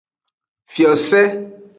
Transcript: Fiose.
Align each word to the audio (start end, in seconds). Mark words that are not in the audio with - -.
Fiose. 0.73 1.21